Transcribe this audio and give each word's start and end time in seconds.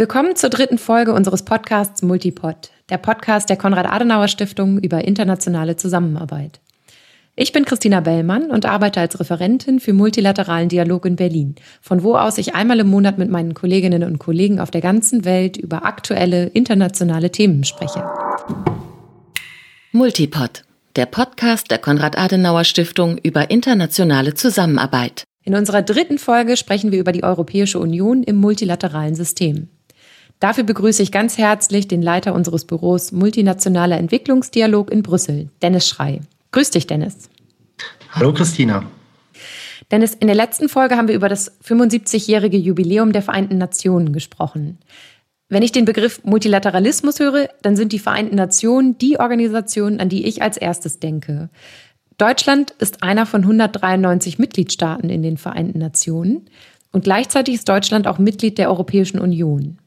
Willkommen 0.00 0.34
zur 0.34 0.48
dritten 0.48 0.78
Folge 0.78 1.12
unseres 1.12 1.44
Podcasts 1.44 2.00
Multipod, 2.00 2.70
der 2.88 2.96
Podcast 2.96 3.50
der 3.50 3.58
Konrad-Adenauer-Stiftung 3.58 4.78
über 4.78 5.04
internationale 5.04 5.76
Zusammenarbeit. 5.76 6.58
Ich 7.36 7.52
bin 7.52 7.66
Christina 7.66 8.00
Bellmann 8.00 8.50
und 8.50 8.64
arbeite 8.64 9.00
als 9.00 9.20
Referentin 9.20 9.78
für 9.78 9.92
multilateralen 9.92 10.70
Dialog 10.70 11.04
in 11.04 11.16
Berlin, 11.16 11.54
von 11.82 12.02
wo 12.02 12.16
aus 12.16 12.38
ich 12.38 12.54
einmal 12.54 12.80
im 12.80 12.86
Monat 12.86 13.18
mit 13.18 13.28
meinen 13.28 13.52
Kolleginnen 13.52 14.02
und 14.02 14.18
Kollegen 14.18 14.58
auf 14.58 14.70
der 14.70 14.80
ganzen 14.80 15.26
Welt 15.26 15.58
über 15.58 15.84
aktuelle 15.84 16.46
internationale 16.46 17.30
Themen 17.30 17.64
spreche. 17.64 18.02
Multipod, 19.92 20.64
der 20.96 21.04
Podcast 21.04 21.70
der 21.70 21.76
Konrad-Adenauer-Stiftung 21.76 23.18
über 23.18 23.50
internationale 23.50 24.32
Zusammenarbeit. 24.32 25.24
In 25.44 25.54
unserer 25.54 25.82
dritten 25.82 26.16
Folge 26.16 26.56
sprechen 26.56 26.90
wir 26.90 27.00
über 27.00 27.12
die 27.12 27.22
Europäische 27.22 27.78
Union 27.78 28.22
im 28.22 28.36
multilateralen 28.36 29.14
System. 29.14 29.68
Dafür 30.40 30.64
begrüße 30.64 31.02
ich 31.02 31.12
ganz 31.12 31.36
herzlich 31.36 31.86
den 31.86 32.00
Leiter 32.00 32.34
unseres 32.34 32.64
Büros 32.64 33.12
Multinationaler 33.12 33.98
Entwicklungsdialog 33.98 34.90
in 34.90 35.02
Brüssel, 35.02 35.50
Dennis 35.60 35.86
Schrei. 35.86 36.20
Grüß 36.52 36.70
dich, 36.70 36.86
Dennis. 36.86 37.28
Hallo, 38.12 38.32
Christina. 38.32 38.84
Dennis, 39.90 40.14
in 40.14 40.28
der 40.28 40.36
letzten 40.36 40.70
Folge 40.70 40.96
haben 40.96 41.08
wir 41.08 41.14
über 41.14 41.28
das 41.28 41.60
75-jährige 41.62 42.56
Jubiläum 42.56 43.12
der 43.12 43.22
Vereinten 43.22 43.58
Nationen 43.58 44.12
gesprochen. 44.14 44.78
Wenn 45.50 45.62
ich 45.62 45.72
den 45.72 45.84
Begriff 45.84 46.22
Multilateralismus 46.24 47.18
höre, 47.18 47.48
dann 47.60 47.76
sind 47.76 47.92
die 47.92 47.98
Vereinten 47.98 48.36
Nationen 48.36 48.96
die 48.96 49.18
Organisation, 49.20 50.00
an 50.00 50.08
die 50.08 50.26
ich 50.26 50.42
als 50.42 50.56
erstes 50.56 51.00
denke. 51.00 51.50
Deutschland 52.16 52.70
ist 52.78 53.02
einer 53.02 53.26
von 53.26 53.42
193 53.42 54.38
Mitgliedstaaten 54.38 55.10
in 55.10 55.22
den 55.22 55.36
Vereinten 55.36 55.80
Nationen 55.80 56.48
und 56.92 57.04
gleichzeitig 57.04 57.56
ist 57.56 57.68
Deutschland 57.68 58.06
auch 58.06 58.18
Mitglied 58.18 58.58
der 58.58 58.70
Europäischen 58.70 59.18
Union. 59.18 59.78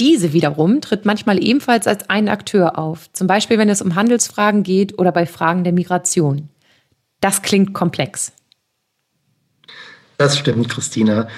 Diese 0.00 0.32
wiederum 0.32 0.80
tritt 0.80 1.04
manchmal 1.04 1.42
ebenfalls 1.42 1.86
als 1.86 2.08
ein 2.08 2.28
Akteur 2.28 2.78
auf, 2.78 3.12
zum 3.12 3.26
Beispiel 3.26 3.58
wenn 3.58 3.68
es 3.68 3.82
um 3.82 3.94
Handelsfragen 3.96 4.62
geht 4.62 4.98
oder 4.98 5.10
bei 5.10 5.26
Fragen 5.26 5.64
der 5.64 5.72
Migration. 5.72 6.48
Das 7.20 7.42
klingt 7.42 7.74
komplex. 7.74 8.32
Das 10.18 10.38
stimmt, 10.38 10.68
Christina. 10.68 11.28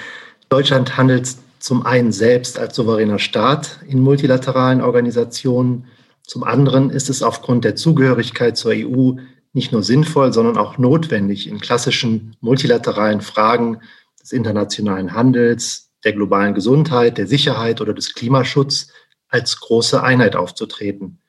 Deutschland 0.49 0.97
handelt 0.97 1.35
zum 1.59 1.85
einen 1.85 2.11
selbst 2.11 2.57
als 2.59 2.75
souveräner 2.75 3.19
Staat 3.19 3.79
in 3.87 3.99
multilateralen 3.99 4.81
Organisationen. 4.81 5.85
Zum 6.25 6.43
anderen 6.43 6.89
ist 6.89 7.09
es 7.09 7.23
aufgrund 7.23 7.63
der 7.63 7.75
Zugehörigkeit 7.75 8.57
zur 8.57 8.71
EU 8.73 9.13
nicht 9.53 9.71
nur 9.71 9.83
sinnvoll, 9.83 10.33
sondern 10.33 10.57
auch 10.57 10.77
notwendig, 10.77 11.47
in 11.47 11.59
klassischen 11.59 12.35
multilateralen 12.41 13.21
Fragen 13.21 13.79
des 14.21 14.31
internationalen 14.31 15.13
Handels, 15.13 15.90
der 16.03 16.13
globalen 16.13 16.53
Gesundheit, 16.53 17.17
der 17.17 17.27
Sicherheit 17.27 17.81
oder 17.81 17.93
des 17.93 18.13
Klimaschutzes 18.13 18.91
als 19.29 19.59
große 19.59 20.01
Einheit 20.03 20.35
aufzutreten. 20.35 21.19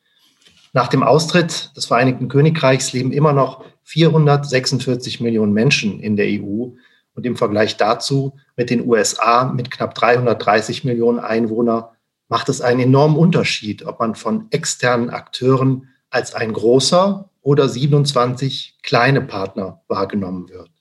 Nach 0.72 0.88
dem 0.88 1.02
Austritt 1.02 1.76
des 1.76 1.86
Vereinigten 1.86 2.28
Königreichs 2.28 2.92
leben 2.92 3.12
immer 3.12 3.32
noch 3.32 3.64
446 3.84 5.20
Millionen 5.20 5.52
Menschen 5.52 6.00
in 6.00 6.16
der 6.16 6.26
EU 6.26 6.70
und 7.14 7.26
im 7.26 7.36
Vergleich 7.36 7.76
dazu 7.76 8.38
mit 8.56 8.70
den 8.70 8.86
USA 8.88 9.52
mit 9.52 9.70
knapp 9.70 9.94
330 9.94 10.84
Millionen 10.84 11.18
Einwohnern 11.18 11.84
macht 12.28 12.48
es 12.48 12.62
einen 12.62 12.80
enormen 12.80 13.18
Unterschied, 13.18 13.84
ob 13.84 14.00
man 14.00 14.14
von 14.14 14.46
externen 14.50 15.10
Akteuren 15.10 15.88
als 16.08 16.34
ein 16.34 16.54
großer 16.54 17.28
oder 17.42 17.68
27 17.68 18.78
kleine 18.82 19.20
Partner 19.20 19.82
wahrgenommen 19.88 20.48
wird. 20.48 20.71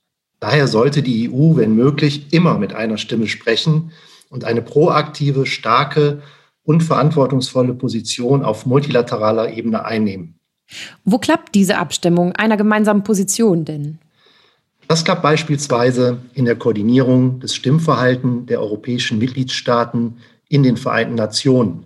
Daher 0.41 0.67
sollte 0.67 1.03
die 1.03 1.29
EU, 1.29 1.55
wenn 1.55 1.75
möglich, 1.75 2.33
immer 2.33 2.57
mit 2.57 2.73
einer 2.73 2.97
Stimme 2.97 3.27
sprechen 3.27 3.91
und 4.29 4.43
eine 4.43 4.63
proaktive, 4.63 5.45
starke 5.45 6.23
und 6.63 6.81
verantwortungsvolle 6.81 7.75
Position 7.75 8.43
auf 8.43 8.65
multilateraler 8.65 9.53
Ebene 9.53 9.85
einnehmen. 9.85 10.39
Wo 11.05 11.19
klappt 11.19 11.53
diese 11.53 11.77
Abstimmung 11.77 12.33
einer 12.33 12.57
gemeinsamen 12.57 13.03
Position 13.03 13.65
denn? 13.65 13.99
Das 14.87 15.05
klappt 15.05 15.21
beispielsweise 15.21 16.17
in 16.33 16.45
der 16.45 16.55
Koordinierung 16.55 17.39
des 17.39 17.55
Stimmverhaltens 17.55 18.47
der 18.47 18.61
europäischen 18.61 19.19
Mitgliedstaaten 19.19 20.17
in 20.49 20.63
den 20.63 20.75
Vereinten 20.75 21.15
Nationen, 21.15 21.85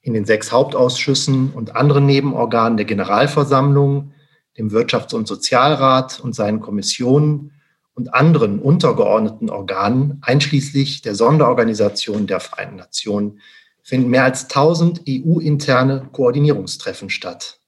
in 0.00 0.14
den 0.14 0.24
sechs 0.24 0.50
Hauptausschüssen 0.50 1.50
und 1.50 1.76
anderen 1.76 2.06
Nebenorganen 2.06 2.78
der 2.78 2.86
Generalversammlung, 2.86 4.12
dem 4.56 4.70
Wirtschafts- 4.70 5.14
und 5.14 5.28
Sozialrat 5.28 6.20
und 6.20 6.34
seinen 6.34 6.60
Kommissionen 6.60 7.52
und 7.94 8.14
anderen 8.14 8.58
untergeordneten 8.58 9.50
Organen, 9.50 10.18
einschließlich 10.22 11.02
der 11.02 11.14
Sonderorganisation 11.14 12.26
der 12.26 12.40
Vereinten 12.40 12.76
Nationen, 12.76 13.40
finden 13.82 14.10
mehr 14.10 14.24
als 14.24 14.44
1000 14.44 15.02
EU-interne 15.08 16.08
Koordinierungstreffen 16.12 17.10
statt. 17.10 17.58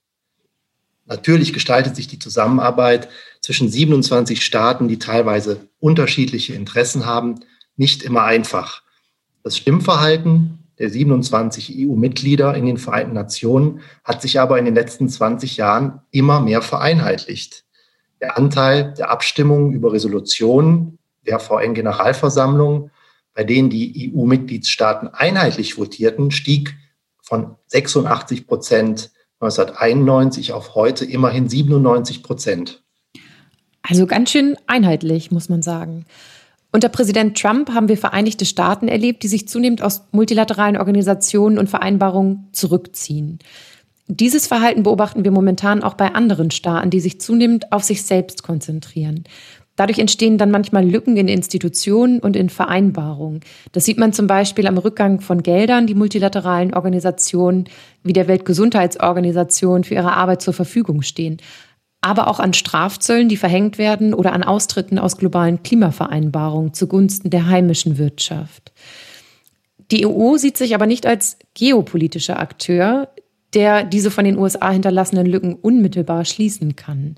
Natürlich 1.05 1.53
gestaltet 1.53 1.95
sich 1.95 2.07
die 2.07 2.19
Zusammenarbeit 2.19 3.09
zwischen 3.41 3.69
27 3.69 4.43
Staaten, 4.43 4.87
die 4.87 4.97
teilweise 4.97 5.67
unterschiedliche 5.79 6.55
Interessen 6.55 7.05
haben, 7.05 7.41
nicht 7.77 8.01
immer 8.01 8.23
einfach. 8.23 8.81
Das 9.43 9.57
Stimmverhalten 9.57 10.59
der 10.79 10.89
27 10.89 11.75
EU-Mitglieder 11.77 12.55
in 12.55 12.65
den 12.65 12.77
Vereinten 12.77 13.13
Nationen 13.13 13.81
hat 14.03 14.21
sich 14.21 14.39
aber 14.39 14.57
in 14.57 14.65
den 14.65 14.73
letzten 14.73 15.07
20 15.07 15.57
Jahren 15.57 16.01
immer 16.11 16.41
mehr 16.41 16.61
vereinheitlicht. 16.61 17.65
Der 18.21 18.37
Anteil 18.37 18.93
der 18.97 19.09
Abstimmungen 19.09 19.73
über 19.73 19.91
Resolutionen 19.93 20.97
der 21.25 21.39
VN-Generalversammlung, 21.39 22.91
bei 23.33 23.43
denen 23.43 23.69
die 23.69 24.13
EU-Mitgliedstaaten 24.15 25.09
einheitlich 25.09 25.73
votierten, 25.73 26.31
stieg 26.31 26.75
von 27.21 27.55
86 27.67 28.47
Prozent 28.47 29.11
1991 29.39 30.53
auf 30.53 30.75
heute 30.75 31.03
immerhin 31.05 31.49
97 31.49 32.23
Prozent. 32.23 32.83
Also 33.81 34.07
ganz 34.07 34.31
schön 34.31 34.55
einheitlich, 34.67 35.31
muss 35.31 35.49
man 35.49 35.61
sagen. 35.61 36.05
Unter 36.71 36.89
Präsident 36.89 37.39
Trump 37.39 37.69
haben 37.69 37.87
wir 37.87 37.97
Vereinigte 37.97 38.45
Staaten 38.45 38.87
erlebt, 38.87 39.23
die 39.23 39.27
sich 39.27 39.47
zunehmend 39.47 39.81
aus 39.81 40.03
multilateralen 40.11 40.77
Organisationen 40.77 41.57
und 41.57 41.69
Vereinbarungen 41.69 42.49
zurückziehen. 42.51 43.39
Dieses 44.07 44.45
Verhalten 44.45 44.83
beobachten 44.83 45.23
wir 45.23 45.31
momentan 45.31 45.81
auch 45.81 45.95
bei 45.95 46.13
anderen 46.13 46.51
Staaten, 46.51 46.91
die 46.91 46.99
sich 46.99 47.19
zunehmend 47.19 47.71
auf 47.71 47.83
sich 47.83 48.03
selbst 48.03 48.43
konzentrieren. 48.43 49.23
Dadurch 49.75 49.99
entstehen 49.99 50.37
dann 50.37 50.51
manchmal 50.51 50.87
Lücken 50.87 51.17
in 51.17 51.27
Institutionen 51.27 52.19
und 52.19 52.35
in 52.35 52.49
Vereinbarungen. 52.49 53.41
Das 53.73 53.83
sieht 53.83 53.97
man 53.97 54.13
zum 54.13 54.27
Beispiel 54.27 54.67
am 54.67 54.77
Rückgang 54.77 55.19
von 55.19 55.43
Geldern, 55.43 55.85
die 55.85 55.95
multilateralen 55.95 56.73
Organisationen 56.73 57.65
wie 58.03 58.13
der 58.13 58.27
Weltgesundheitsorganisation 58.27 59.83
für 59.83 59.95
ihre 59.95 60.13
Arbeit 60.13 60.41
zur 60.41 60.53
Verfügung 60.53 61.01
stehen. 61.01 61.37
Aber 61.99 62.29
auch 62.29 62.39
an 62.39 62.53
Strafzöllen, 62.53 63.27
die 63.27 63.37
verhängt 63.37 63.77
werden 63.77 64.13
oder 64.13 64.31
an 64.31 64.43
Austritten 64.43 64.99
aus 64.99 65.17
globalen 65.17 65.63
Klimavereinbarungen 65.63 66.73
zugunsten 66.73 67.31
der 67.31 67.47
heimischen 67.47 67.97
Wirtschaft. 67.97 68.71
Die 69.91 70.07
EU 70.07 70.37
sieht 70.37 70.57
sich 70.57 70.73
aber 70.73 70.85
nicht 70.85 71.05
als 71.05 71.37
geopolitischer 71.53 72.39
Akteur, 72.39 73.09
der 73.55 73.83
diese 73.83 74.11
von 74.11 74.25
den 74.25 74.37
USA 74.37 74.71
hinterlassenen 74.71 75.25
Lücken 75.25 75.55
unmittelbar 75.55 76.25
schließen 76.25 76.75
kann. 76.75 77.15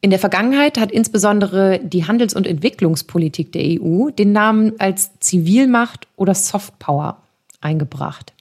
In 0.00 0.10
der 0.10 0.18
Vergangenheit 0.18 0.78
hat 0.78 0.92
insbesondere 0.92 1.80
die 1.82 2.06
Handels- 2.06 2.34
und 2.34 2.46
Entwicklungspolitik 2.46 3.52
der 3.52 3.80
EU 3.82 4.10
den 4.10 4.32
Namen 4.32 4.78
als 4.78 5.18
Zivilmacht 5.20 6.06
oder 6.16 6.34
Softpower 6.34 7.22
eingebracht. 7.60 8.32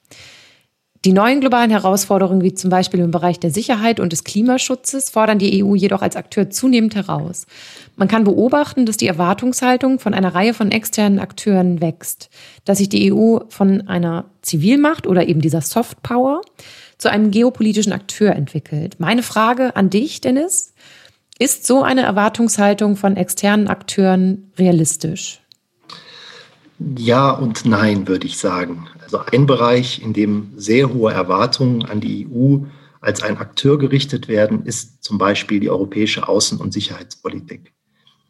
Die 1.07 1.13
neuen 1.13 1.39
globalen 1.39 1.71
Herausforderungen, 1.71 2.43
wie 2.43 2.53
zum 2.53 2.69
Beispiel 2.69 2.99
im 2.99 3.11
Bereich 3.11 3.39
der 3.39 3.49
Sicherheit 3.49 4.01
und 4.01 4.11
des 4.11 4.25
Klimaschutzes, 4.25 5.09
fordern 5.09 5.39
die 5.39 5.63
EU 5.63 5.73
jedoch 5.73 6.01
als 6.01 6.17
Akteur 6.17 6.49
zunehmend 6.49 6.95
heraus. 6.95 7.47
Man 7.95 8.09
kann 8.09 8.25
beobachten, 8.25 8.85
dass 8.85 8.97
die 8.97 9.07
Erwartungshaltung 9.07 9.99
von 9.99 10.13
einer 10.13 10.35
Reihe 10.35 10.53
von 10.53 10.69
externen 10.69 11.19
Akteuren 11.19 11.79
wächst, 11.79 12.29
dass 12.65 12.79
sich 12.79 12.89
die 12.89 13.13
EU 13.13 13.39
von 13.47 13.87
einer 13.87 14.25
Zivilmacht 14.41 15.07
oder 15.07 15.29
eben 15.29 15.39
dieser 15.39 15.61
Softpower 15.61 16.41
zu 16.97 17.09
einem 17.09 17.31
geopolitischen 17.31 17.93
Akteur 17.93 18.35
entwickelt. 18.35 18.99
Meine 18.99 19.23
Frage 19.23 19.77
an 19.77 19.89
dich, 19.89 20.19
Dennis, 20.19 20.73
ist 21.39 21.65
so 21.65 21.83
eine 21.83 22.01
Erwartungshaltung 22.01 22.97
von 22.97 23.15
externen 23.15 23.69
Akteuren 23.69 24.51
realistisch? 24.59 25.39
Ja 26.97 27.29
und 27.31 27.65
nein, 27.65 28.09
würde 28.09 28.27
ich 28.27 28.37
sagen. 28.37 28.89
Also 29.07 29.19
ein 29.19 29.45
Bereich, 29.45 30.01
in 30.03 30.11
dem 30.11 30.51
sehr 30.57 30.93
hohe 30.93 31.13
Erwartungen 31.13 31.85
an 31.85 32.01
die 32.01 32.27
EU 32.29 32.65
als 32.99 33.23
ein 33.23 33.37
Akteur 33.37 33.77
gerichtet 33.77 34.27
werden, 34.27 34.65
ist 34.65 35.01
zum 35.01 35.17
Beispiel 35.17 35.61
die 35.61 35.69
europäische 35.69 36.27
Außen- 36.27 36.57
und 36.57 36.73
Sicherheitspolitik. 36.73 37.71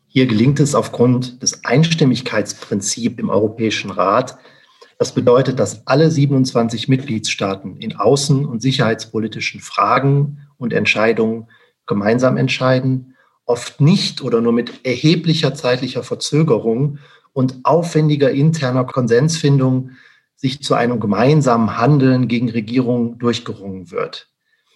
Hier 0.05 0.27
gelingt 0.27 0.59
es 0.59 0.75
aufgrund 0.75 1.41
des 1.41 1.65
Einstimmigkeitsprinzips 1.65 3.17
im 3.17 3.29
Europäischen 3.29 3.89
Rat, 3.89 4.37
das 4.99 5.13
bedeutet, 5.13 5.59
dass 5.59 5.87
alle 5.87 6.11
27 6.11 6.87
Mitgliedstaaten 6.87 7.77
in 7.77 7.93
außen- 7.93 8.45
und 8.45 8.61
sicherheitspolitischen 8.61 9.61
Fragen 9.61 10.45
und 10.59 10.73
Entscheidungen 10.73 11.47
gemeinsam 11.87 12.37
entscheiden, 12.37 13.15
oft 13.47 13.81
nicht 13.81 14.21
oder 14.21 14.41
nur 14.41 14.53
mit 14.53 14.85
erheblicher 14.85 15.55
zeitlicher 15.55 16.03
Verzögerung 16.03 16.99
und 17.33 17.61
aufwendiger 17.63 18.29
interner 18.29 18.83
Konsensfindung 18.83 19.89
sich 20.37 20.63
zu 20.63 20.75
einem 20.75 20.99
gemeinsamen 20.99 21.77
Handeln 21.77 22.29
gegen 22.29 22.49
Regierungen 22.49 23.17
durchgerungen 23.17 23.91
wird. 23.91 24.29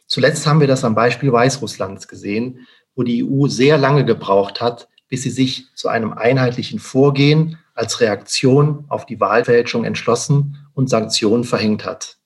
Zuletzt 0.07 0.45
haben 0.45 0.59
wir 0.59 0.67
das 0.67 0.83
am 0.83 0.95
Beispiel 0.95 1.31
Weißrusslands 1.31 2.09
gesehen, 2.09 2.67
wo 2.95 3.03
die 3.03 3.23
EU 3.23 3.47
sehr 3.47 3.77
lange 3.77 4.03
gebraucht 4.03 4.59
hat, 4.59 4.89
bis 5.07 5.23
sie 5.23 5.29
sich 5.29 5.67
zu 5.75 5.87
einem 5.87 6.11
einheitlichen 6.13 6.79
Vorgehen 6.79 7.57
als 7.73 8.01
Reaktion 8.01 8.85
auf 8.89 9.05
die 9.05 9.19
Wahlfälschung 9.19 9.85
entschlossen 9.85 10.57
und 10.73 10.89
Sanktionen 10.89 11.43
verhängt 11.43 11.85
hat. 11.85 12.17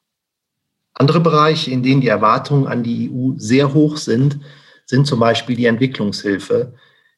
Andere 0.94 1.20
Bereiche, 1.20 1.72
in 1.72 1.84
denen 1.84 2.02
die 2.02 2.08
Erwartungen 2.08 2.68
an 2.68 2.82
die 2.82 3.12
EU 3.12 3.34
sehr 3.38 3.74
hoch 3.74 3.98
sind, 3.98 4.40
sind 4.86 5.06
zum 5.06 5.20
Beispiel 5.20 5.56
die 5.56 5.66
Entwicklungshilfe, 5.66 6.74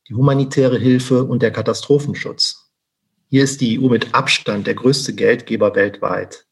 die 0.10 0.16
humanitäre 0.16 0.80
Hilfe 0.80 1.24
und 1.24 1.42
der 1.44 1.52
Katastrophenschutz. 1.52 2.57
Hier 3.30 3.44
ist 3.44 3.60
die 3.60 3.78
EU 3.78 3.90
mit 3.90 4.16
Abstand 4.16 4.68
der 4.68 4.76
größte 4.76 5.14
Geldgeber 5.14 5.76
weltweit. 5.76 6.46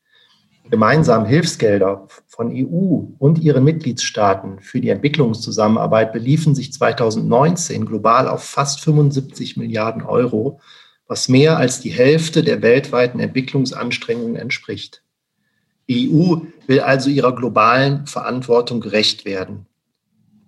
Gemeinsam 0.69 1.25
Hilfsgelder 1.25 2.07
von 2.27 2.51
EU 2.51 3.13
und 3.17 3.39
ihren 3.39 3.63
Mitgliedstaaten 3.63 4.59
für 4.59 4.81
die 4.81 4.89
Entwicklungszusammenarbeit 4.89 6.11
beliefen 6.11 6.53
sich 6.53 6.73
2019 6.73 7.85
global 7.85 8.27
auf 8.27 8.43
fast 8.43 8.81
75 8.81 9.55
Milliarden 9.55 10.01
Euro, 10.01 10.59
was 11.07 11.29
mehr 11.29 11.57
als 11.57 11.79
die 11.79 11.91
Hälfte 11.91 12.43
der 12.43 12.61
weltweiten 12.61 13.21
Entwicklungsanstrengungen 13.21 14.35
entspricht. 14.35 15.01
Die 15.87 16.11
EU 16.11 16.41
will 16.67 16.81
also 16.81 17.09
ihrer 17.09 17.33
globalen 17.33 18.05
Verantwortung 18.05 18.81
gerecht 18.81 19.23
werden. 19.23 19.67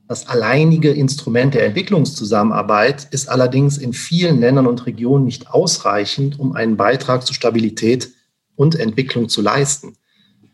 Das 0.08 0.28
alleinige 0.30 0.92
Instrument 0.92 1.54
der 1.54 1.66
Entwicklungszusammenarbeit 1.66 3.08
ist 3.12 3.28
allerdings 3.28 3.78
in 3.78 3.92
vielen 3.92 4.40
Ländern 4.40 4.66
und 4.66 4.86
Regionen 4.86 5.26
nicht 5.26 5.50
ausreichend, 5.50 6.40
um 6.40 6.54
einen 6.54 6.78
Beitrag 6.78 7.26
zur 7.26 7.36
Stabilität 7.36 8.12
und 8.56 8.76
Entwicklung 8.76 9.28
zu 9.28 9.42
leisten. 9.42 9.98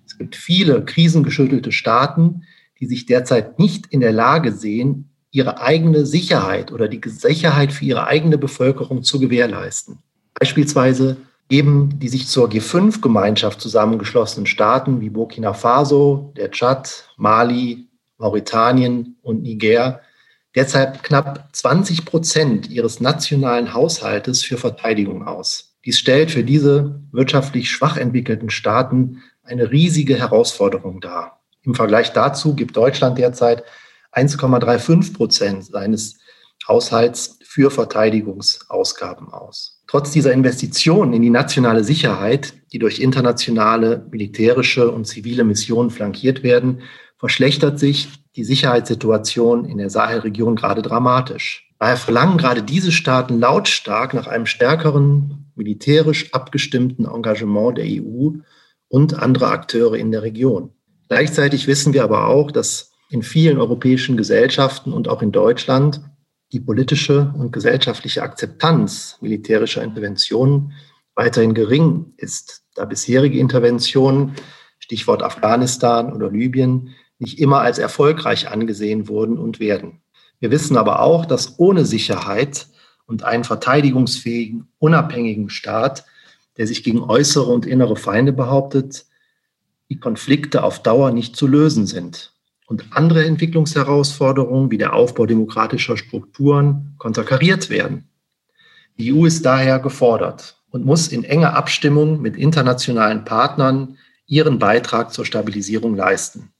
Es 0.07 0.17
gibt 0.17 0.35
viele 0.35 0.83
krisengeschüttelte 0.83 1.71
Staaten, 1.71 2.43
die 2.79 2.87
sich 2.87 3.05
derzeit 3.05 3.59
nicht 3.59 3.85
in 3.87 3.99
der 3.99 4.11
Lage 4.11 4.51
sehen, 4.51 5.09
ihre 5.29 5.61
eigene 5.61 6.05
Sicherheit 6.05 6.71
oder 6.71 6.87
die 6.87 7.01
Sicherheit 7.05 7.71
für 7.71 7.85
ihre 7.85 8.07
eigene 8.07 8.39
Bevölkerung 8.39 9.03
zu 9.03 9.19
gewährleisten. 9.19 9.99
Beispielsweise 10.33 11.17
geben 11.47 11.99
die 11.99 12.09
sich 12.09 12.27
zur 12.27 12.49
G5-Gemeinschaft 12.49 13.61
zusammengeschlossenen 13.61 14.47
Staaten 14.47 15.01
wie 15.01 15.09
Burkina 15.09 15.53
Faso, 15.53 16.33
der 16.35 16.49
Tschad, 16.49 17.09
Mali, 17.17 17.87
Mauretanien 18.17 19.17
und 19.21 19.41
Niger 19.41 20.01
derzeit 20.55 21.03
knapp 21.03 21.49
20 21.51 22.05
Prozent 22.05 22.69
ihres 22.69 22.99
nationalen 22.99 23.73
Haushaltes 23.73 24.43
für 24.43 24.57
Verteidigung 24.57 25.25
aus. 25.27 25.75
Dies 25.85 25.97
stellt 25.97 26.31
für 26.31 26.43
diese 26.43 27.01
wirtschaftlich 27.11 27.69
schwach 27.69 27.97
entwickelten 27.97 28.49
Staaten 28.49 29.23
eine 29.43 29.71
riesige 29.71 30.17
Herausforderung 30.17 31.01
dar. 31.01 31.41
Im 31.63 31.75
Vergleich 31.75 32.13
dazu 32.13 32.55
gibt 32.55 32.77
Deutschland 32.77 33.17
derzeit 33.17 33.63
1,35 34.13 35.13
Prozent 35.13 35.65
seines 35.65 36.19
Haushalts 36.67 37.39
für 37.43 37.71
Verteidigungsausgaben 37.71 39.29
aus. 39.29 39.81
Trotz 39.87 40.11
dieser 40.11 40.31
Investitionen 40.31 41.13
in 41.13 41.21
die 41.21 41.29
nationale 41.29 41.83
Sicherheit, 41.83 42.53
die 42.71 42.79
durch 42.79 42.99
internationale 42.99 44.07
militärische 44.11 44.89
und 44.89 45.05
zivile 45.05 45.43
Missionen 45.43 45.89
flankiert 45.89 46.43
werden, 46.43 46.81
verschlechtert 47.23 47.79
sich 47.79 48.09
die 48.35 48.43
Sicherheitssituation 48.43 49.63
in 49.63 49.77
der 49.77 49.89
Sahelregion 49.89 50.57
gerade 50.57 50.81
dramatisch. 50.81 51.73
Daher 51.79 51.95
verlangen 51.95 52.37
gerade 52.37 52.63
diese 52.63 52.91
Staaten 52.91 53.39
lautstark 53.39 54.13
nach 54.13 54.27
einem 54.27 54.45
stärkeren 54.45 55.49
militärisch 55.55 56.33
abgestimmten 56.33 57.05
Engagement 57.05 57.77
der 57.77 57.85
EU 57.85 58.31
und 58.89 59.13
anderer 59.13 59.51
Akteure 59.51 59.95
in 59.95 60.11
der 60.11 60.21
Region. 60.21 60.71
Gleichzeitig 61.07 61.65
wissen 61.65 61.93
wir 61.93 62.03
aber 62.03 62.27
auch, 62.27 62.51
dass 62.51 62.91
in 63.09 63.23
vielen 63.23 63.57
europäischen 63.57 64.17
Gesellschaften 64.17 64.91
und 64.91 65.07
auch 65.07 65.21
in 65.21 65.31
Deutschland 65.31 66.01
die 66.51 66.59
politische 66.59 67.33
und 67.37 67.53
gesellschaftliche 67.53 68.21
Akzeptanz 68.21 69.17
militärischer 69.21 69.81
Interventionen 69.81 70.73
weiterhin 71.15 71.53
gering 71.53 72.15
ist, 72.17 72.63
da 72.75 72.83
bisherige 72.83 73.39
Interventionen, 73.39 74.35
Stichwort 74.77 75.23
Afghanistan 75.23 76.11
oder 76.11 76.29
Libyen, 76.29 76.89
nicht 77.23 77.39
immer 77.39 77.61
als 77.61 77.79
erfolgreich 77.79 78.49
angesehen 78.51 79.07
wurden 79.07 79.37
und 79.37 79.59
werden. 79.59 80.01
Wir 80.39 80.51
wissen 80.51 80.75
aber 80.75 80.99
auch, 81.01 81.25
dass 81.25 81.57
ohne 81.57 81.85
Sicherheit 81.85 82.67
und 83.05 83.23
einen 83.23 83.45
verteidigungsfähigen, 83.45 84.67
unabhängigen 84.77 85.49
Staat, 85.49 86.05
der 86.57 86.67
sich 86.67 86.83
gegen 86.83 87.01
äußere 87.01 87.45
und 87.45 87.65
innere 87.65 87.95
Feinde 87.95 88.33
behauptet, 88.33 89.05
die 89.89 89.99
Konflikte 89.99 90.63
auf 90.63 90.83
Dauer 90.83 91.11
nicht 91.11 91.35
zu 91.35 91.47
lösen 91.47 91.87
sind 91.87 92.33
und 92.67 92.85
andere 92.91 93.25
Entwicklungsherausforderungen 93.25 94.69
wie 94.69 94.77
der 94.77 94.93
Aufbau 94.93 95.25
demokratischer 95.25 95.95
Strukturen 95.97 96.95
konterkariert 96.97 97.69
werden. 97.69 98.09
Die 98.97 99.13
EU 99.13 99.25
ist 99.25 99.45
daher 99.45 99.79
gefordert 99.79 100.61
und 100.69 100.85
muss 100.85 101.07
in 101.07 101.23
enger 101.23 101.55
Abstimmung 101.55 102.21
mit 102.21 102.35
internationalen 102.35 103.23
Partnern 103.23 103.97
ihren 104.25 104.59
Beitrag 104.59 105.13
zur 105.13 105.25
Stabilisierung 105.25 105.95
leisten. 105.95 106.53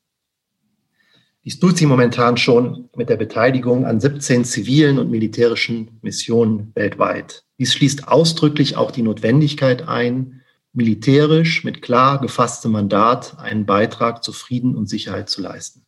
Dies 1.46 1.60
tut 1.60 1.78
sie 1.78 1.86
momentan 1.86 2.38
schon 2.38 2.90
mit 2.96 3.10
der 3.10 3.18
Beteiligung 3.18 3.86
an 3.86 4.00
17 4.00 4.46
zivilen 4.46 4.98
und 4.98 5.12
militärischen 5.12 6.00
Missionen 6.02 6.72
weltweit. 6.74 7.44
Dies 7.60 7.74
schließt 7.74 8.08
ausdrücklich 8.08 8.78
auch 8.78 8.92
die 8.92 9.02
Notwendigkeit 9.02 9.88
ein, 9.88 10.42
militärisch 10.72 11.64
mit 11.64 11.82
klar 11.82 12.22
gefasstem 12.22 12.72
Mandat 12.72 13.38
einen 13.40 13.66
Beitrag 13.66 14.24
zu 14.24 14.32
Frieden 14.32 14.76
und 14.76 14.90
Sicherheit 14.90 15.30
zu 15.30 15.42
leisten. 15.42 15.84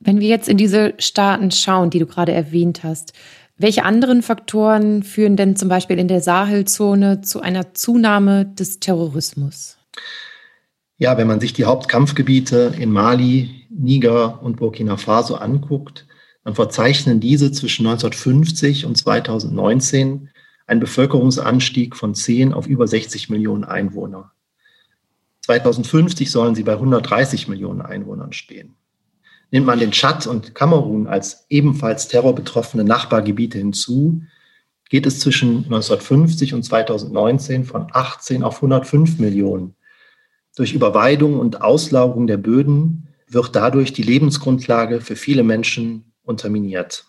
Wenn 0.00 0.20
wir 0.20 0.28
jetzt 0.28 0.48
in 0.48 0.58
diese 0.58 0.94
Staaten 0.98 1.50
schauen, 1.52 1.90
die 1.90 2.00
du 2.00 2.06
gerade 2.06 2.32
erwähnt 2.32 2.82
hast, 2.82 3.12
welche 3.56 3.84
anderen 3.84 4.22
Faktoren 4.22 5.02
führen 5.02 5.36
denn 5.36 5.56
zum 5.56 5.70
Beispiel 5.70 5.98
in 5.98 6.08
der 6.08 6.20
Sahelzone 6.20 7.22
zu 7.22 7.40
einer 7.40 7.72
Zunahme 7.72 8.44
des 8.44 8.80
Terrorismus? 8.80 9.78
Ja, 10.98 11.18
wenn 11.18 11.26
man 11.26 11.40
sich 11.40 11.52
die 11.52 11.66
Hauptkampfgebiete 11.66 12.74
in 12.78 12.90
Mali, 12.90 13.66
Niger 13.68 14.42
und 14.42 14.56
Burkina 14.56 14.96
Faso 14.96 15.34
anguckt, 15.34 16.06
dann 16.42 16.54
verzeichnen 16.54 17.20
diese 17.20 17.52
zwischen 17.52 17.86
1950 17.86 18.86
und 18.86 18.96
2019 18.96 20.30
einen 20.66 20.80
Bevölkerungsanstieg 20.80 21.96
von 21.96 22.14
10 22.14 22.54
auf 22.54 22.66
über 22.66 22.88
60 22.88 23.28
Millionen 23.28 23.64
Einwohner. 23.64 24.32
2050 25.42 26.30
sollen 26.30 26.54
sie 26.54 26.62
bei 26.62 26.72
130 26.72 27.46
Millionen 27.46 27.82
Einwohnern 27.82 28.32
stehen. 28.32 28.76
Nimmt 29.50 29.66
man 29.66 29.78
den 29.78 29.92
Tschad 29.92 30.26
und 30.26 30.54
Kamerun 30.54 31.06
als 31.06 31.44
ebenfalls 31.50 32.08
terrorbetroffene 32.08 32.84
Nachbargebiete 32.84 33.58
hinzu, 33.58 34.22
geht 34.88 35.04
es 35.04 35.20
zwischen 35.20 35.64
1950 35.64 36.54
und 36.54 36.62
2019 36.62 37.64
von 37.64 37.88
18 37.92 38.42
auf 38.42 38.56
105 38.56 39.18
Millionen 39.18 39.75
durch 40.56 40.72
Überweidung 40.72 41.38
und 41.38 41.62
Auslaugung 41.62 42.26
der 42.26 42.38
Böden 42.38 43.08
wird 43.28 43.54
dadurch 43.54 43.92
die 43.92 44.02
Lebensgrundlage 44.02 45.00
für 45.00 45.14
viele 45.14 45.42
Menschen 45.42 46.12
unterminiert. 46.24 47.04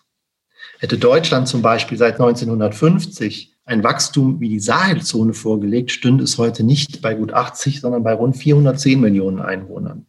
Hätte 0.79 0.97
Deutschland 0.97 1.47
zum 1.47 1.61
Beispiel 1.61 1.97
seit 1.97 2.13
1950 2.13 3.55
ein 3.65 3.83
Wachstum 3.83 4.39
wie 4.39 4.49
die 4.49 4.59
Sahelzone 4.59 5.33
vorgelegt, 5.33 5.91
stünde 5.91 6.23
es 6.23 6.37
heute 6.37 6.63
nicht 6.63 7.01
bei 7.01 7.13
gut 7.13 7.33
80, 7.33 7.81
sondern 7.81 8.03
bei 8.03 8.13
rund 8.13 8.37
410 8.37 8.99
Millionen 8.99 9.39
Einwohnern. 9.39 10.05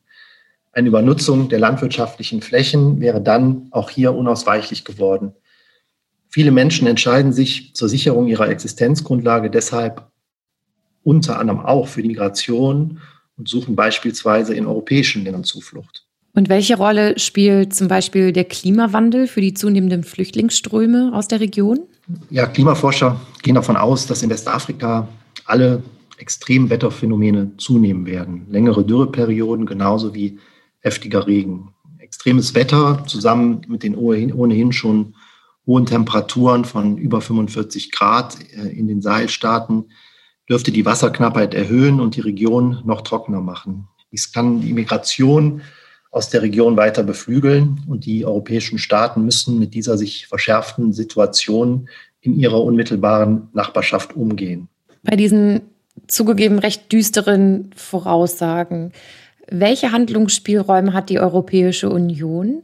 Eine 0.73 0.88
Übernutzung 0.88 1.49
der 1.49 1.59
landwirtschaftlichen 1.59 2.42
Flächen 2.42 3.00
wäre 3.00 3.21
dann 3.21 3.68
auch 3.71 3.90
hier 3.90 4.14
unausweichlich 4.14 4.85
geworden. 4.85 5.33
Viele 6.28 6.50
Menschen 6.50 6.87
entscheiden 6.87 7.33
sich 7.33 7.75
zur 7.75 7.88
Sicherung 7.88 8.26
ihrer 8.26 8.49
Existenzgrundlage 8.49 9.50
deshalb 9.50 10.11
unter 11.02 11.38
anderem 11.38 11.61
auch 11.61 11.88
für 11.88 12.02
die 12.02 12.09
Migration 12.09 13.00
und 13.38 13.49
suchen 13.49 13.76
beispielsweise 13.76 14.54
in 14.54 14.66
europäischen 14.66 15.25
Ländern 15.25 15.45
Zuflucht. 15.45 16.04
Und 16.35 16.49
welche 16.49 16.76
Rolle 16.76 17.18
spielt 17.18 17.75
zum 17.75 17.88
Beispiel 17.88 18.33
der 18.33 18.45
Klimawandel 18.45 19.26
für 19.26 19.40
die 19.40 19.54
zunehmenden 19.54 20.04
Flüchtlingsströme 20.04 21.12
aus 21.14 21.28
der 21.28 21.40
Region? 21.40 21.80
Ja, 22.30 22.47
Klimaforscher 22.47 23.21
gehen 23.42 23.54
davon 23.54 23.76
aus, 23.76 24.07
dass 24.07 24.23
in 24.23 24.30
Westafrika 24.30 25.09
alle 25.47 25.83
Extremwetterphänomene 26.18 27.57
zunehmen 27.57 28.07
werden. 28.07 28.47
Längere 28.50 28.85
Dürreperioden 28.85 29.66
genauso 29.66 30.14
wie 30.14 30.38
heftiger 30.80 31.26
Regen. 31.26 31.71
Extremes 31.99 32.54
Wetter 32.54 33.04
zusammen 33.07 33.62
mit 33.68 33.83
den 33.83 33.95
ohnehin 33.95 34.73
schon 34.73 35.14
hohen 35.66 35.87
Temperaturen 35.87 36.64
von 36.64 36.97
über 36.99 37.21
45 37.21 37.92
Grad 37.92 38.38
äh, 38.52 38.68
in 38.68 38.88
den 38.88 39.02
Sahelstaaten 39.02 39.87
dürfte 40.49 40.73
die 40.73 40.87
Wasserknappheit 40.87 41.55
erhöhen 41.55 42.00
und 42.00 42.17
die 42.17 42.21
Region 42.21 42.83
noch 42.85 43.02
trockener 43.02 43.40
machen. 43.40 43.88
Dies 44.12 44.33
kann 44.33 44.61
die 44.61 44.73
Migration 44.73 45.62
aus 46.11 46.31
der 46.31 46.43
Region 46.43 46.76
weiter 46.76 47.02
beflügeln 47.02 47.85
und 47.87 48.07
die 48.07 48.25
europäischen 48.25 48.78
Staaten 48.78 49.25
müssen 49.25 49.59
mit 49.59 49.75
dieser 49.75 49.99
sich 49.99 50.26
verschärften 50.26 50.93
Situation 50.93 51.88
in 52.21 52.38
ihrer 52.38 52.62
unmittelbaren 52.62 53.49
Nachbarschaft 53.52 54.17
umgehen. 54.17 54.69
Bei 55.02 55.17
diesen 55.17 55.61
zugegeben 56.07 56.59
recht 56.59 56.90
düsteren 56.93 57.71
Voraussagen. 57.76 58.93
Welche 59.50 59.93
Handlungsspielräume 59.93 60.93
hat 60.93 61.11
die 61.11 61.21
Europäische 61.21 61.90
Union 61.90 62.62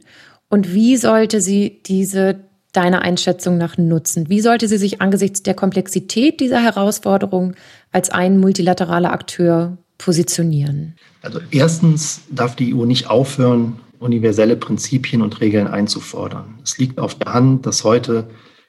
und 0.49 0.73
wie 0.73 0.97
sollte 0.97 1.41
sie 1.41 1.81
diese 1.85 2.44
deiner 2.75 3.01
Einschätzung 3.01 3.57
nach 3.57 3.77
nutzen? 3.77 4.29
Wie 4.29 4.41
sollte 4.41 4.67
sie 4.67 4.77
sich 4.77 5.01
angesichts 5.01 5.43
der 5.43 5.53
Komplexität 5.53 6.39
dieser 6.39 6.61
Herausforderung 6.61 7.55
als 7.91 8.09
ein 8.09 8.39
multilateraler 8.39 9.11
Akteur 9.11 9.77
positionieren? 9.97 10.95
Also 11.21 11.39
erstens 11.51 12.21
darf 12.29 12.55
die 12.55 12.75
EU 12.75 12.85
nicht 12.85 13.09
aufhören, 13.09 13.79
universelle 13.99 14.55
Prinzipien 14.55 15.21
und 15.21 15.41
Regeln 15.41 15.67
einzufordern. 15.67 16.59
Es 16.63 16.77
liegt 16.77 16.99
auf 16.99 17.15
der 17.15 17.33
Hand, 17.33 17.65
dass 17.65 17.83
heute 17.83 18.27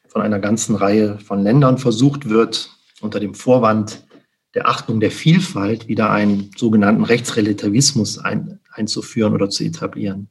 von 0.08 0.22
einer 0.22 0.38
ganzen 0.38 0.76
Reihe 0.76 1.18
von 1.18 1.42
Ländern 1.42 1.78
versucht 1.78 2.28
wird, 2.28 2.70
unter 3.00 3.20
dem 3.20 3.34
Vorwand 3.34 4.06
der 4.54 4.68
Achtung 4.68 5.00
der 5.00 5.10
Vielfalt 5.10 5.88
wieder 5.88 6.10
einen 6.10 6.50
sogenannten 6.56 7.04
Rechtsrelativismus 7.04 8.18
ein, 8.18 8.60
einzuführen 8.72 9.34
oder 9.34 9.50
zu 9.50 9.64
etablieren. 9.64 10.28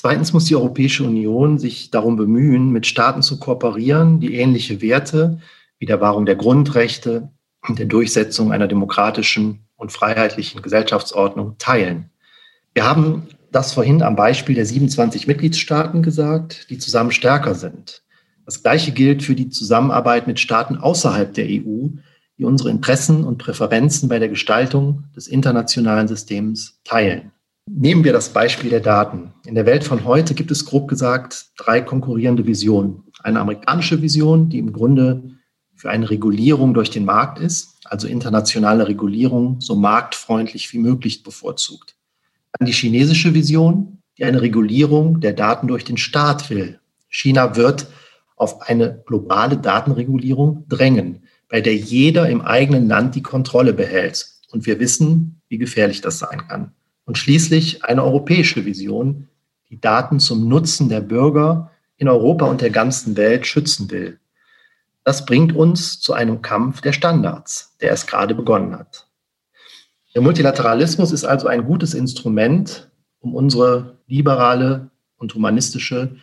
Zweitens 0.00 0.32
muss 0.32 0.44
die 0.44 0.54
Europäische 0.54 1.02
Union 1.02 1.58
sich 1.58 1.90
darum 1.90 2.14
bemühen, 2.14 2.70
mit 2.70 2.86
Staaten 2.86 3.20
zu 3.20 3.40
kooperieren, 3.40 4.20
die 4.20 4.36
ähnliche 4.36 4.80
Werte 4.80 5.40
wie 5.80 5.86
der 5.86 6.00
Wahrung 6.00 6.24
der 6.24 6.36
Grundrechte 6.36 7.32
und 7.66 7.80
der 7.80 7.86
Durchsetzung 7.86 8.52
einer 8.52 8.68
demokratischen 8.68 9.66
und 9.74 9.90
freiheitlichen 9.90 10.62
Gesellschaftsordnung 10.62 11.56
teilen. 11.58 12.10
Wir 12.74 12.84
haben 12.84 13.26
das 13.50 13.72
vorhin 13.72 14.02
am 14.02 14.14
Beispiel 14.14 14.54
der 14.54 14.66
27 14.66 15.26
Mitgliedstaaten 15.26 16.04
gesagt, 16.04 16.70
die 16.70 16.78
zusammen 16.78 17.10
stärker 17.10 17.56
sind. 17.56 18.04
Das 18.44 18.62
Gleiche 18.62 18.92
gilt 18.92 19.24
für 19.24 19.34
die 19.34 19.48
Zusammenarbeit 19.48 20.28
mit 20.28 20.38
Staaten 20.38 20.76
außerhalb 20.76 21.34
der 21.34 21.46
EU, 21.46 21.88
die 22.38 22.44
unsere 22.44 22.70
Interessen 22.70 23.24
und 23.24 23.38
Präferenzen 23.38 24.08
bei 24.08 24.20
der 24.20 24.28
Gestaltung 24.28 25.06
des 25.16 25.26
internationalen 25.26 26.06
Systems 26.06 26.78
teilen. 26.84 27.32
Nehmen 27.70 28.02
wir 28.02 28.12
das 28.12 28.30
Beispiel 28.30 28.70
der 28.70 28.80
Daten. 28.80 29.34
In 29.46 29.54
der 29.54 29.66
Welt 29.66 29.84
von 29.84 30.04
heute 30.04 30.34
gibt 30.34 30.50
es 30.50 30.64
grob 30.64 30.88
gesagt 30.88 31.46
drei 31.56 31.80
konkurrierende 31.80 32.46
Visionen. 32.46 33.04
Eine 33.22 33.40
amerikanische 33.40 34.00
Vision, 34.00 34.48
die 34.48 34.58
im 34.58 34.72
Grunde 34.72 35.30
für 35.74 35.90
eine 35.90 36.08
Regulierung 36.08 36.72
durch 36.72 36.90
den 36.90 37.04
Markt 37.04 37.38
ist, 37.38 37.76
also 37.84 38.08
internationale 38.08 38.88
Regulierung 38.88 39.60
so 39.60 39.76
marktfreundlich 39.76 40.72
wie 40.72 40.78
möglich 40.78 41.22
bevorzugt. 41.22 41.96
Dann 42.58 42.66
die 42.66 42.72
chinesische 42.72 43.34
Vision, 43.34 44.02
die 44.16 44.24
eine 44.24 44.40
Regulierung 44.40 45.20
der 45.20 45.34
Daten 45.34 45.68
durch 45.68 45.84
den 45.84 45.98
Staat 45.98 46.50
will. 46.50 46.80
China 47.08 47.54
wird 47.54 47.86
auf 48.36 48.62
eine 48.62 49.02
globale 49.06 49.58
Datenregulierung 49.58 50.64
drängen, 50.68 51.24
bei 51.48 51.60
der 51.60 51.76
jeder 51.76 52.28
im 52.28 52.40
eigenen 52.40 52.88
Land 52.88 53.14
die 53.14 53.22
Kontrolle 53.22 53.74
behält. 53.74 54.26
Und 54.50 54.66
wir 54.66 54.80
wissen, 54.80 55.42
wie 55.48 55.58
gefährlich 55.58 56.00
das 56.00 56.18
sein 56.18 56.48
kann. 56.48 56.72
Und 57.08 57.16
schließlich 57.16 57.86
eine 57.86 58.04
europäische 58.04 58.66
Vision, 58.66 59.28
die 59.70 59.80
Daten 59.80 60.20
zum 60.20 60.46
Nutzen 60.46 60.90
der 60.90 61.00
Bürger 61.00 61.70
in 61.96 62.06
Europa 62.06 62.44
und 62.44 62.60
der 62.60 62.68
ganzen 62.68 63.16
Welt 63.16 63.46
schützen 63.46 63.90
will. 63.90 64.20
Das 65.04 65.24
bringt 65.24 65.56
uns 65.56 66.00
zu 66.00 66.12
einem 66.12 66.42
Kampf 66.42 66.82
der 66.82 66.92
Standards, 66.92 67.74
der 67.80 67.88
erst 67.88 68.08
gerade 68.08 68.34
begonnen 68.34 68.78
hat. 68.78 69.06
Der 70.14 70.20
Multilateralismus 70.20 71.10
ist 71.12 71.24
also 71.24 71.48
ein 71.48 71.64
gutes 71.64 71.94
Instrument, 71.94 72.90
um 73.20 73.34
unsere 73.34 73.96
liberale 74.06 74.90
und 75.16 75.34
humanistische 75.34 76.16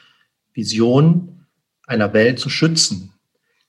Vision 0.54 1.48
einer 1.88 2.14
Welt 2.14 2.38
zu 2.38 2.50
schützen. 2.50 3.12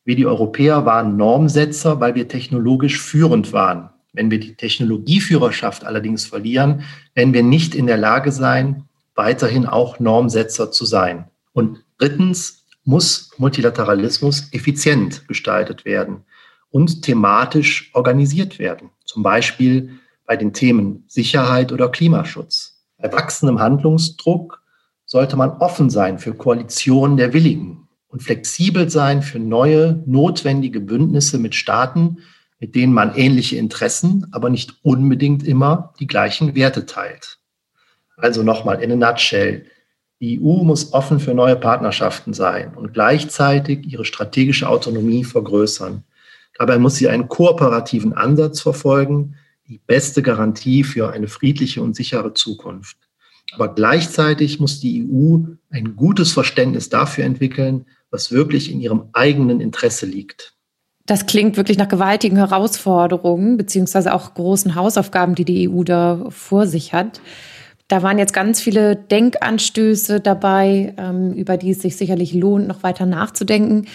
Wir, 0.04 0.16
die 0.16 0.26
Europäer, 0.26 0.84
waren 0.84 1.16
Normsetzer, 1.16 1.98
weil 1.98 2.14
wir 2.14 2.28
technologisch 2.28 3.00
führend 3.00 3.54
waren. 3.54 3.88
Wenn 4.16 4.30
wir 4.30 4.40
die 4.40 4.54
Technologieführerschaft 4.54 5.84
allerdings 5.84 6.24
verlieren, 6.24 6.84
werden 7.14 7.34
wir 7.34 7.42
nicht 7.42 7.74
in 7.74 7.86
der 7.86 7.98
Lage 7.98 8.32
sein, 8.32 8.84
weiterhin 9.14 9.66
auch 9.66 10.00
Normsetzer 10.00 10.72
zu 10.72 10.86
sein. 10.86 11.26
Und 11.52 11.84
drittens 11.98 12.64
muss 12.82 13.30
Multilateralismus 13.36 14.48
effizient 14.52 15.28
gestaltet 15.28 15.84
werden 15.84 16.24
und 16.70 17.02
thematisch 17.02 17.90
organisiert 17.92 18.58
werden. 18.58 18.88
Zum 19.04 19.22
Beispiel 19.22 19.90
bei 20.24 20.36
den 20.36 20.54
Themen 20.54 21.04
Sicherheit 21.08 21.70
oder 21.70 21.90
Klimaschutz. 21.90 22.82
Bei 22.96 23.12
wachsendem 23.12 23.60
Handlungsdruck 23.60 24.62
sollte 25.04 25.36
man 25.36 25.50
offen 25.58 25.90
sein 25.90 26.18
für 26.18 26.32
Koalitionen 26.32 27.18
der 27.18 27.34
Willigen 27.34 27.86
und 28.08 28.22
flexibel 28.22 28.88
sein 28.88 29.20
für 29.20 29.38
neue, 29.38 30.02
notwendige 30.06 30.80
Bündnisse 30.80 31.38
mit 31.38 31.54
Staaten, 31.54 32.22
mit 32.58 32.74
denen 32.74 32.92
man 32.92 33.14
ähnliche 33.14 33.56
Interessen, 33.56 34.26
aber 34.32 34.50
nicht 34.50 34.74
unbedingt 34.82 35.46
immer 35.46 35.92
die 36.00 36.06
gleichen 36.06 36.54
Werte 36.54 36.86
teilt. 36.86 37.38
Also 38.16 38.42
nochmal 38.42 38.82
in 38.82 38.92
a 38.92 38.96
nutshell. 38.96 39.66
Die 40.20 40.40
EU 40.40 40.64
muss 40.64 40.94
offen 40.94 41.20
für 41.20 41.34
neue 41.34 41.56
Partnerschaften 41.56 42.32
sein 42.32 42.74
und 42.74 42.94
gleichzeitig 42.94 43.86
ihre 43.86 44.06
strategische 44.06 44.68
Autonomie 44.68 45.24
vergrößern. 45.24 46.04
Dabei 46.58 46.78
muss 46.78 46.96
sie 46.96 47.08
einen 47.08 47.28
kooperativen 47.28 48.14
Ansatz 48.14 48.62
verfolgen, 48.62 49.36
die 49.68 49.78
beste 49.78 50.22
Garantie 50.22 50.84
für 50.84 51.12
eine 51.12 51.28
friedliche 51.28 51.82
und 51.82 51.94
sichere 51.94 52.32
Zukunft. 52.32 52.96
Aber 53.52 53.74
gleichzeitig 53.74 54.58
muss 54.58 54.80
die 54.80 55.06
EU 55.06 55.38
ein 55.70 55.96
gutes 55.96 56.32
Verständnis 56.32 56.88
dafür 56.88 57.24
entwickeln, 57.24 57.84
was 58.10 58.32
wirklich 58.32 58.72
in 58.72 58.80
ihrem 58.80 59.10
eigenen 59.12 59.60
Interesse 59.60 60.06
liegt. 60.06 60.55
Das 61.06 61.26
klingt 61.26 61.56
wirklich 61.56 61.78
nach 61.78 61.88
gewaltigen 61.88 62.36
Herausforderungen, 62.36 63.56
beziehungsweise 63.56 64.12
auch 64.12 64.34
großen 64.34 64.74
Hausaufgaben, 64.74 65.36
die 65.36 65.44
die 65.44 65.70
EU 65.70 65.84
da 65.84 66.26
vor 66.30 66.66
sich 66.66 66.92
hat. 66.92 67.20
Da 67.88 68.02
waren 68.02 68.18
jetzt 68.18 68.32
ganz 68.32 68.60
viele 68.60 68.96
Denkanstöße 68.96 70.18
dabei, 70.20 70.94
ähm, 70.98 71.32
über 71.32 71.56
die 71.56 71.70
es 71.70 71.80
sich 71.80 71.96
sicherlich 71.96 72.34
lohnt, 72.34 72.66
noch 72.66 72.82
weiter 72.82 73.06
nachzudenken. 73.06 73.86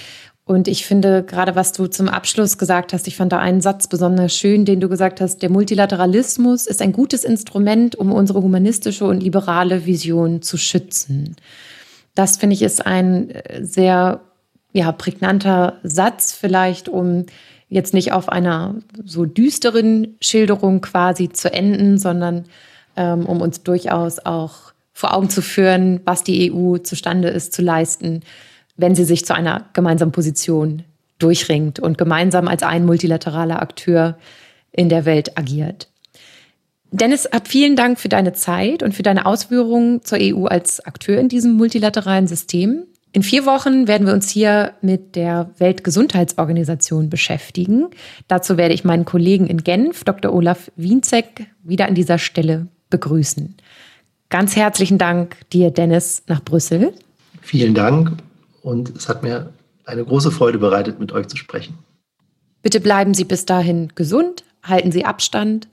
Und 0.45 0.69
ich 0.69 0.85
finde, 0.85 1.23
gerade 1.23 1.55
was 1.55 1.73
du 1.73 1.87
zum 1.87 2.07
Abschluss 2.07 2.57
gesagt 2.57 2.93
hast, 2.93 3.07
ich 3.07 3.17
fand 3.17 3.33
da 3.33 3.39
einen 3.39 3.61
Satz 3.61 3.87
besonders 3.87 4.35
schön, 4.35 4.63
den 4.63 4.79
du 4.79 4.87
gesagt 4.87 5.19
hast, 5.21 5.41
der 5.41 5.49
Multilateralismus 5.49 6.67
ist 6.67 6.81
ein 6.81 6.93
gutes 6.93 7.25
Instrument, 7.25 7.95
um 7.95 8.11
unsere 8.11 8.41
humanistische 8.41 9.05
und 9.05 9.21
liberale 9.21 9.85
Vision 9.85 10.41
zu 10.41 10.57
schützen. 10.57 11.35
Das 12.15 12.37
finde 12.37 12.55
ich 12.55 12.61
ist 12.61 12.85
ein 12.85 13.29
äh, 13.29 13.63
sehr 13.63 14.21
ja, 14.73 14.91
prägnanter 14.91 15.79
Satz 15.83 16.33
vielleicht, 16.33 16.89
um 16.89 17.25
jetzt 17.69 17.93
nicht 17.93 18.11
auf 18.11 18.29
einer 18.29 18.75
so 19.05 19.25
düsteren 19.25 20.15
Schilderung 20.21 20.81
quasi 20.81 21.29
zu 21.29 21.51
enden, 21.51 21.97
sondern 21.97 22.45
ähm, 22.95 23.25
um 23.25 23.41
uns 23.41 23.63
durchaus 23.63 24.19
auch 24.19 24.73
vor 24.93 25.13
Augen 25.13 25.29
zu 25.29 25.41
führen, 25.41 26.01
was 26.05 26.23
die 26.23 26.51
EU 26.51 26.77
zustande 26.77 27.29
ist 27.29 27.53
zu 27.53 27.61
leisten 27.61 28.21
wenn 28.81 28.95
sie 28.95 29.05
sich 29.05 29.25
zu 29.25 29.33
einer 29.33 29.65
gemeinsamen 29.73 30.11
Position 30.11 30.83
durchringt 31.19 31.79
und 31.79 31.97
gemeinsam 31.97 32.47
als 32.47 32.63
ein 32.63 32.85
multilateraler 32.85 33.61
Akteur 33.61 34.17
in 34.71 34.89
der 34.89 35.05
Welt 35.05 35.37
agiert. 35.37 35.87
Dennis, 36.91 37.29
hab 37.31 37.47
vielen 37.47 37.75
Dank 37.75 37.99
für 37.99 38.09
deine 38.09 38.33
Zeit 38.33 38.83
und 38.83 38.93
für 38.93 39.03
deine 39.03 39.25
Ausführungen 39.25 40.03
zur 40.03 40.17
EU 40.19 40.45
als 40.45 40.85
Akteur 40.85 41.19
in 41.19 41.29
diesem 41.29 41.53
multilateralen 41.53 42.27
System. 42.27 42.83
In 43.13 43.23
vier 43.23 43.45
Wochen 43.45 43.87
werden 43.87 44.07
wir 44.07 44.13
uns 44.13 44.29
hier 44.29 44.73
mit 44.81 45.15
der 45.15 45.51
Weltgesundheitsorganisation 45.57 47.09
beschäftigen. 47.09 47.87
Dazu 48.29 48.55
werde 48.55 48.73
ich 48.73 48.85
meinen 48.85 49.03
Kollegen 49.03 49.47
in 49.47 49.63
Genf, 49.63 50.05
Dr. 50.05 50.33
Olaf 50.33 50.71
Wienzek, 50.77 51.47
wieder 51.61 51.87
an 51.87 51.95
dieser 51.95 52.17
Stelle 52.17 52.67
begrüßen. 52.89 53.55
Ganz 54.29 54.55
herzlichen 54.55 54.97
Dank 54.97 55.35
dir, 55.49 55.71
Dennis, 55.71 56.23
nach 56.27 56.41
Brüssel. 56.41 56.93
Vielen 57.41 57.73
Dank 57.73 58.13
und 58.61 58.95
es 58.95 59.09
hat 59.09 59.23
mir 59.23 59.51
eine 59.83 60.05
große 60.05 60.31
Freude 60.31 60.57
bereitet, 60.57 60.99
mit 60.99 61.11
euch 61.11 61.27
zu 61.27 61.35
sprechen. 61.35 61.77
Bitte 62.61 62.79
bleiben 62.79 63.13
Sie 63.13 63.25
bis 63.25 63.45
dahin 63.45 63.89
gesund, 63.93 64.45
halten 64.63 64.93
Sie 64.93 65.03
Abstand 65.03 65.67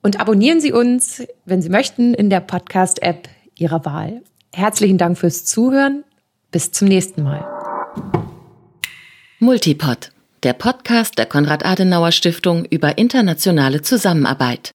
und 0.00 0.20
abonnieren 0.20 0.62
Sie 0.62 0.72
uns, 0.72 1.22
wenn 1.44 1.60
Sie 1.60 1.68
möchten, 1.68 2.14
in 2.14 2.30
der 2.30 2.40
Podcast-App 2.40 3.28
Ihrer 3.56 3.84
Wahl. 3.84 4.22
Herzlichen 4.54 4.96
Dank 4.96 5.18
fürs 5.18 5.44
Zuhören. 5.44 6.04
Bis 6.50 6.72
zum 6.72 6.88
nächsten 6.88 7.24
Mal. 7.24 7.44
Multipod, 9.38 10.12
der 10.44 10.54
Podcast 10.54 11.18
der 11.18 11.26
Konrad-Adenauer-Stiftung 11.26 12.64
über 12.64 12.96
internationale 12.96 13.82
Zusammenarbeit. 13.82 14.70